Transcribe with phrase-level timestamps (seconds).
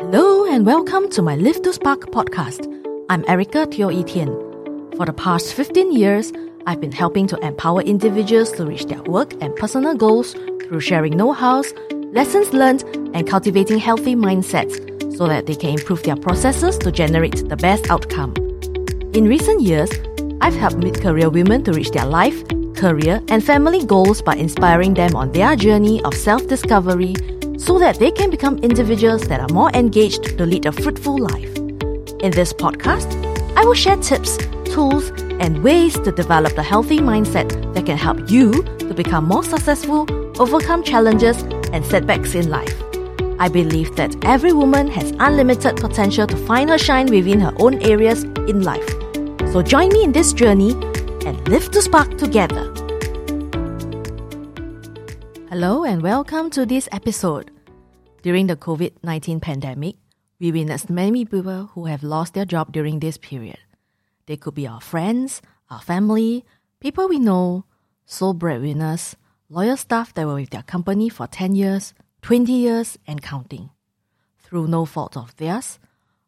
[0.00, 2.64] Hello and welcome to my Live to Spark podcast.
[3.10, 4.32] I'm Erica Teo Etian.
[4.96, 6.32] For the past 15 years,
[6.66, 10.32] I've been helping to empower individuals to reach their work and personal goals
[10.64, 11.74] through sharing know-hows,
[12.12, 12.82] lessons learned,
[13.14, 14.72] and cultivating healthy mindsets
[15.18, 18.32] so that they can improve their processes to generate the best outcome.
[19.12, 19.90] In recent years,
[20.40, 22.42] I've helped mid-career women to reach their life,
[22.74, 27.16] career, and family goals by inspiring them on their journey of self-discovery
[27.60, 31.54] so that they can become individuals that are more engaged to lead a fruitful life.
[32.24, 33.08] In this podcast,
[33.54, 35.10] I will share tips, tools,
[35.40, 40.06] and ways to develop a healthy mindset that can help you to become more successful,
[40.40, 41.42] overcome challenges,
[41.72, 42.74] and setbacks in life.
[43.38, 47.82] I believe that every woman has unlimited potential to find her shine within her own
[47.82, 48.88] areas in life.
[49.52, 50.72] So join me in this journey
[51.26, 52.79] and live to spark together.
[55.60, 57.50] Hello and welcome to this episode.
[58.22, 59.96] During the COVID 19 pandemic,
[60.40, 63.58] we witnessed many people who have lost their job during this period.
[64.24, 66.46] They could be our friends, our family,
[66.80, 67.66] people we know,
[68.06, 69.16] sole breadwinners,
[69.50, 71.92] loyal staff that were with their company for 10 years,
[72.22, 73.68] 20 years, and counting.
[74.38, 75.78] Through no fault of theirs,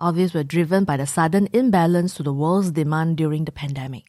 [0.00, 4.04] all these were driven by the sudden imbalance to the world's demand during the pandemic.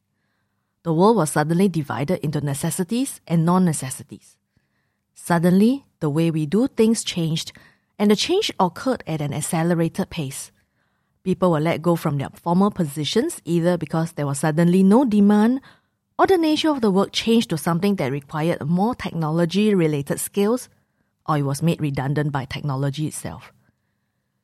[0.83, 4.37] The world was suddenly divided into necessities and non necessities.
[5.25, 7.51] Suddenly, the way we do things changed,
[7.99, 10.51] and the change occurred at an accelerated pace.
[11.23, 15.61] People were let go from their former positions either because there was suddenly no demand
[16.17, 20.67] or the nature of the work changed to something that required more technology related skills
[21.27, 23.53] or it was made redundant by technology itself.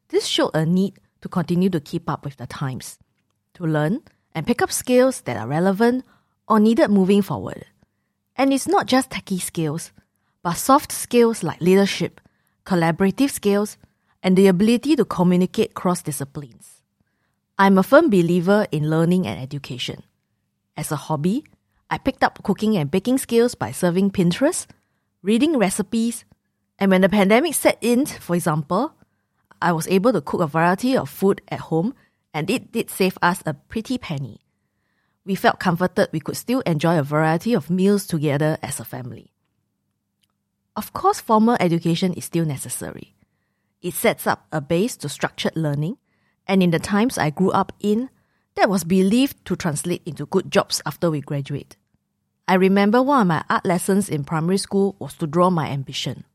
[0.10, 3.00] This showed a need to continue to keep up with the times,
[3.56, 4.02] to learn
[4.36, 6.06] and pick up skills that are relevant
[6.48, 7.66] or needed moving forward.
[8.36, 9.92] And it's not just techie skills
[10.46, 12.22] but soft skills like leadership,
[12.68, 13.78] collaborative skills,
[14.22, 16.84] and the ability to communicate cross disciplines.
[17.58, 20.04] I'm a firm believer in learning and education.
[20.78, 21.46] As a hobby,
[21.90, 24.68] I picked up cooking and baking skills by serving Pinterest,
[25.24, 26.26] reading recipes,
[26.78, 28.94] and when the pandemic set in, for example,
[29.60, 31.96] I was able to cook a variety of food at home
[32.36, 34.42] and it did save us a pretty penny.
[35.26, 39.32] We felt comforted we could still enjoy a variety of meals together as a family.
[40.76, 43.16] Of course, formal education is still necessary.
[43.82, 45.98] It sets up a base to structured learning,
[46.48, 48.10] and in the times I grew up in,
[48.56, 51.78] that was believed to translate into good jobs after we graduate.
[52.48, 56.26] I remember one of my art lessons in primary school was to draw my ambition.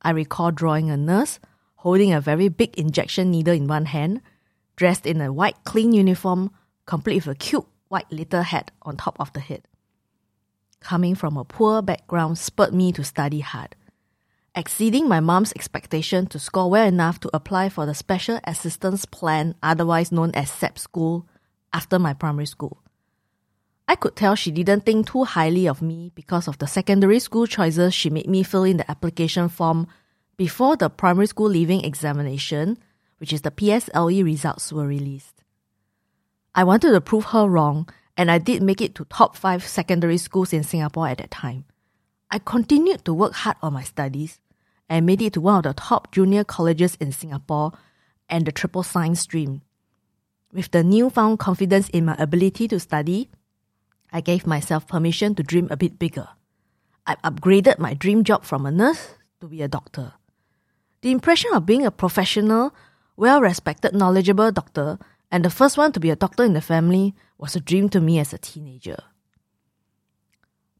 [0.00, 1.38] I recall drawing a nurse
[1.76, 4.20] holding a very big injection needle in one hand,
[4.76, 6.52] dressed in a white clean uniform,
[6.86, 9.66] complete with a cute white little hat on top of the head
[10.82, 13.74] coming from a poor background spurred me to study hard.
[14.54, 19.54] Exceeding my mom's expectation to score well enough to apply for the Special Assistance Plan,
[19.62, 21.26] otherwise known as SAP school,
[21.72, 22.82] after my primary school.
[23.88, 27.46] I could tell she didn't think too highly of me because of the secondary school
[27.46, 29.86] choices she made me fill in the application form
[30.36, 32.78] before the primary school leaving examination,
[33.18, 35.42] which is the PSLE results were released.
[36.54, 40.18] I wanted to prove her wrong and I did make it to top 5 secondary
[40.18, 41.64] schools in Singapore at that time.
[42.30, 44.40] I continued to work hard on my studies
[44.88, 47.72] and made it to one of the top junior colleges in Singapore
[48.28, 49.62] and the triple science stream.
[50.52, 53.30] With the newfound confidence in my ability to study,
[54.12, 56.28] I gave myself permission to dream a bit bigger.
[57.06, 60.12] I upgraded my dream job from a nurse to be a doctor.
[61.00, 62.74] The impression of being a professional,
[63.16, 64.98] well respected, knowledgeable doctor
[65.30, 68.00] and the first one to be a doctor in the family was a dream to
[68.00, 69.02] me as a teenager.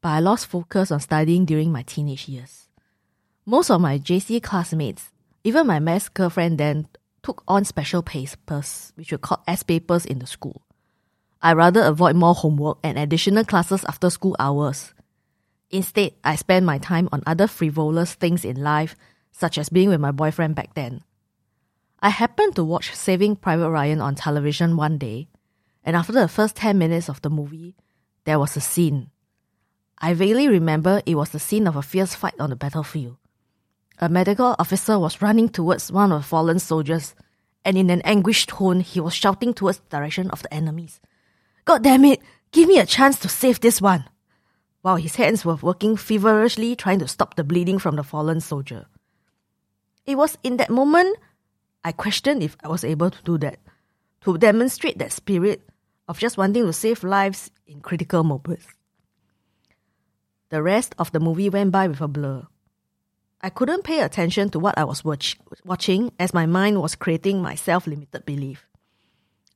[0.01, 2.69] But I lost focus on studying during my teenage years.
[3.45, 5.11] Most of my JC classmates,
[5.43, 6.87] even my math girlfriend then,
[7.25, 10.63] took on special papers, which were called S papers in the school.
[11.43, 14.95] I rather avoid more homework and additional classes after school hours.
[15.71, 18.95] Instead, I spent my time on other frivolous things in life,
[19.33, 21.03] such as being with my boyfriend back then.
[21.99, 25.27] I happened to watch Saving Private Ryan on television one day,
[25.85, 27.75] and after the first 10 minutes of the movie,
[28.25, 29.11] there was a scene.
[29.99, 33.17] I vaguely remember it was the scene of a fierce fight on the battlefield.
[33.99, 37.15] A medical officer was running towards one of the fallen soldiers,
[37.65, 41.01] and in an anguished tone, he was shouting towards the direction of the enemies.
[41.65, 42.21] God damn it!
[42.51, 44.05] Give me a chance to save this one!
[44.83, 48.87] While his hands were working feverishly trying to stop the bleeding from the fallen soldier.
[50.05, 51.17] It was in that moment
[51.85, 53.59] I questioned if I was able to do that,
[54.23, 55.69] to demonstrate that spirit
[56.13, 58.67] of just wanting to save lives in critical moments.
[60.51, 62.47] The rest of the movie went by with a blur.
[63.41, 67.41] I couldn't pay attention to what I was watch- watching as my mind was creating
[67.41, 68.69] my self limited belief.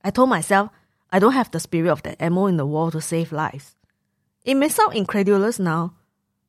[0.03, 0.71] I told myself
[1.11, 3.75] I don't have the spirit of the ammo in the wall to save lives.
[4.43, 5.93] It may sound incredulous now,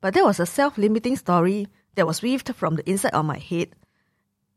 [0.01, 3.37] but there was a self limiting story that was weaved from the inside of my
[3.37, 3.77] head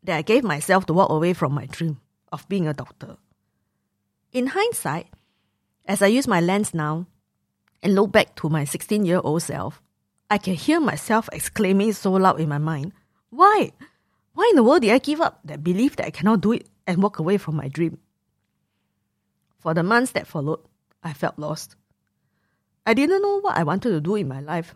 [0.03, 1.99] that I gave myself to walk away from my dream
[2.31, 3.17] of being a doctor.
[4.31, 5.07] In hindsight,
[5.85, 7.07] as I use my lens now
[7.83, 9.81] and look back to my 16 year old self,
[10.29, 12.93] I can hear myself exclaiming so loud in my mind,
[13.29, 13.71] Why?
[14.33, 16.67] Why in the world did I give up that belief that I cannot do it
[16.87, 17.97] and walk away from my dream?
[19.59, 20.59] For the months that followed,
[21.03, 21.75] I felt lost.
[22.85, 24.73] I didn't know what I wanted to do in my life,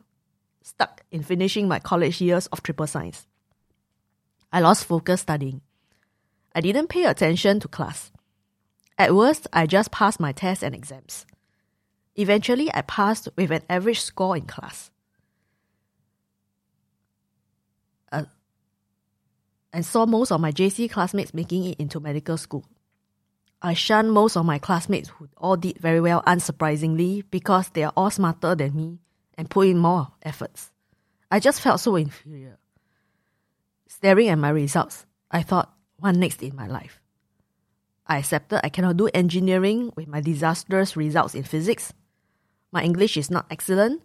[0.61, 3.25] stuck in finishing my college years of triple science.
[4.51, 5.61] I lost focus studying.
[6.53, 8.11] I didn't pay attention to class.
[8.97, 11.25] At worst, I just passed my tests and exams.
[12.15, 14.89] Eventually, I passed with an average score in class.
[18.11, 18.23] Uh,
[19.73, 22.63] and saw most of my JC classmates making it into medical school.
[23.61, 27.93] I shunned most of my classmates who all did very well, unsurprisingly, because they are
[27.97, 28.99] all smarter than me
[29.37, 30.71] and put in more efforts.
[31.31, 32.57] I just felt so inferior.
[33.87, 37.01] Staring at my results, I thought, what next in my life?
[38.07, 41.93] I accepted I cannot do engineering with my disastrous results in physics.
[42.71, 44.03] My English is not excellent,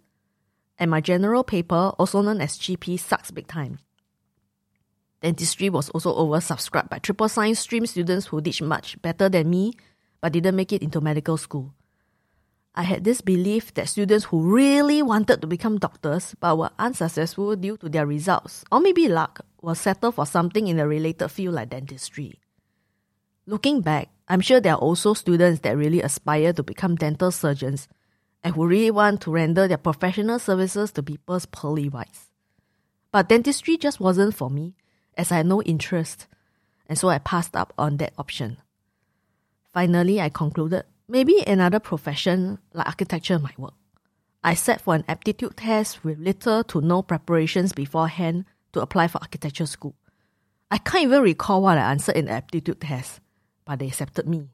[0.78, 3.78] and my general paper, also known as GP, sucks big time.
[5.20, 9.74] Dentistry was also oversubscribed by triple science stream students who did much better than me
[10.20, 11.74] but didn't make it into medical school.
[12.74, 17.56] I had this belief that students who really wanted to become doctors but were unsuccessful
[17.56, 21.54] due to their results, or maybe luck, will settle for something in a related field
[21.54, 22.38] like dentistry.
[23.50, 27.88] Looking back, I'm sure there are also students that really aspire to become dental surgeons
[28.44, 32.28] and who really want to render their professional services to people's pearly whites.
[33.10, 34.76] But dentistry just wasn't for me
[35.16, 36.28] as I had no interest,
[36.86, 38.58] and so I passed up on that option.
[39.74, 43.74] Finally, I concluded maybe another profession like architecture might work.
[44.44, 48.44] I sat for an aptitude test with little to no preparations beforehand
[48.74, 49.96] to apply for architecture school.
[50.70, 53.18] I can't even recall what I answered in the aptitude test,
[53.70, 54.50] but they accepted me.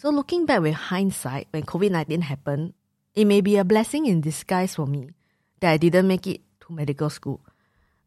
[0.00, 2.72] So, looking back with hindsight, when COVID 19 happened,
[3.12, 5.12] it may be a blessing in disguise for me
[5.60, 7.44] that I didn't make it to medical school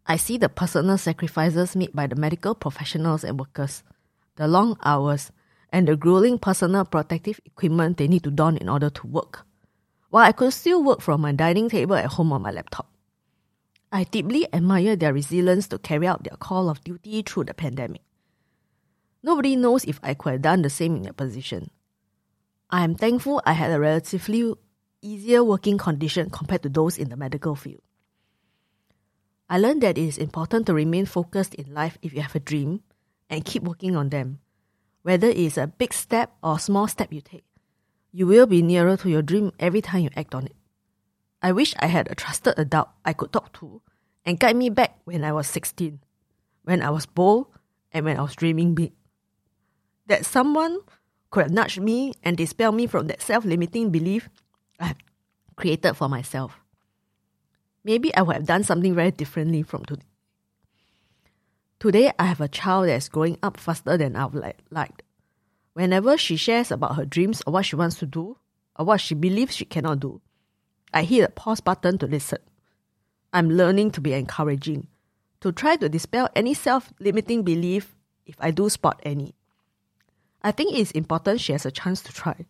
[0.10, 3.84] I see the personal sacrifices made by the medical professionals and workers,
[4.38, 5.34] the long hours,
[5.70, 9.46] and the grueling personal protective equipment they need to don in order to work,
[10.10, 12.90] while I could still work from my dining table at home on my laptop.
[13.92, 18.07] I deeply admire their resilience to carry out their call of duty through the pandemic.
[19.24, 21.72] Nobody knows if I could have done the same in their position.
[22.70, 24.54] I am thankful I had a relatively
[25.02, 27.82] easier working condition compared to those in the medical field.
[29.50, 32.40] I learned that it is important to remain focused in life if you have a
[32.40, 32.82] dream
[33.30, 34.40] and keep working on them.
[35.04, 37.46] Whether it is a big step or a small step you take,
[38.12, 40.56] you will be nearer to your dream every time you act on it.
[41.42, 43.82] I wish I had a trusted adult I could talk to
[44.26, 46.00] and guide me back when I was 16,
[46.64, 47.48] when I was bold
[47.94, 48.92] and when I was dreaming big.
[50.08, 50.80] That someone
[51.30, 54.30] could have nudged me and dispel me from that self limiting belief
[54.80, 54.98] I have
[55.56, 56.60] created for myself
[57.88, 60.04] maybe I would have done something very differently from today.
[61.80, 65.04] Today, I have a child that is growing up faster than I would like, liked.
[65.72, 68.38] Whenever she shares about her dreams or what she wants to do,
[68.76, 70.20] or what she believes she cannot do,
[70.94, 72.40] I hit a pause button to listen.
[73.32, 74.88] I'm learning to be encouraging,
[75.40, 79.37] to try to dispel any self limiting belief if I do spot any.
[80.48, 82.46] I think it's important she has a chance to try.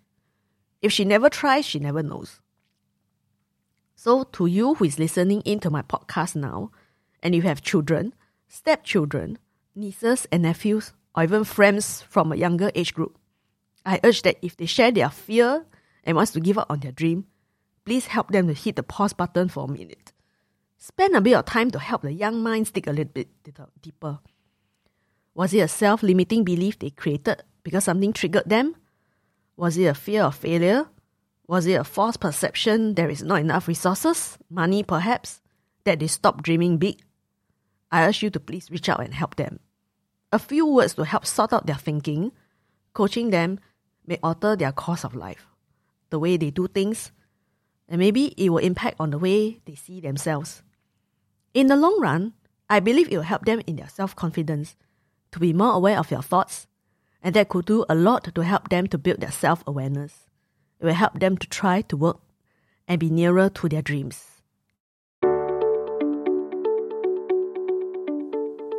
[0.84, 2.42] If she never tries, she never knows.
[3.96, 6.70] So, to you who is listening into my podcast now,
[7.24, 8.14] and you have children,
[8.48, 9.40] stepchildren,
[9.74, 13.18] nieces and nephews, or even friends from a younger age group,
[13.84, 15.66] I urge that if they share their fear
[16.04, 17.26] and wants to give up on their dream,
[17.84, 20.14] please help them to hit the pause button for a minute.
[20.78, 23.30] Spend a bit of time to help the young minds dig a little bit
[23.82, 24.20] deeper.
[25.34, 28.74] Was it a self limiting belief they created because something triggered them?
[29.58, 30.88] Was it a fear of failure?
[31.50, 35.42] Was it a false perception there is not enough resources, money perhaps,
[35.84, 37.02] that they stop dreaming big?
[37.92, 39.60] I urge you to please reach out and help them.
[40.32, 42.32] A few words to help sort out their thinking,
[42.94, 43.60] coaching them
[44.06, 45.46] may alter their course of life,
[46.10, 47.12] the way they do things,
[47.90, 50.64] and maybe it will impact on the way they see themselves.
[51.54, 52.32] In the long run,
[52.70, 54.78] I believe it will help them in their self confidence,
[55.34, 56.66] to be more aware of their thoughts,
[57.28, 60.14] and that could do a lot to help them to build their self awareness.
[60.80, 62.20] It will help them to try to work
[62.88, 64.24] and be nearer to their dreams.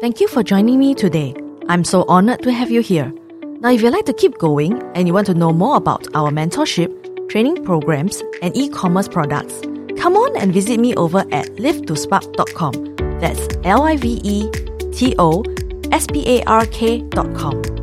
[0.01, 1.35] Thank you for joining me today.
[1.69, 3.13] I'm so honored to have you here.
[3.61, 6.31] Now, if you'd like to keep going and you want to know more about our
[6.31, 9.61] mentorship, training programs, and e commerce products,
[10.01, 12.97] come on and visit me over at livetospark.com.
[13.21, 14.51] That's L I V E
[14.93, 15.45] T O
[15.93, 17.78] S P A R K.com.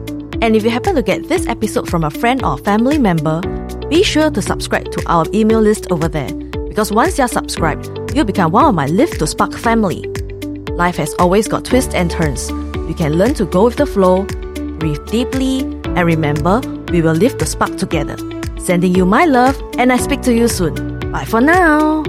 [0.45, 3.41] And if you happen to get this episode from a friend or family member,
[3.89, 6.31] be sure to subscribe to our email list over there
[6.67, 10.03] because once you're subscribed, you'll become one of my Live to Spark family.
[10.73, 12.51] Life has always got twists and turns.
[12.87, 14.21] You can learn to go with the flow,
[14.77, 16.61] breathe deeply, and remember,
[16.91, 18.15] we will live the spark together.
[18.59, 20.99] Sending you my love, and I speak to you soon.
[21.11, 22.03] Bye for now.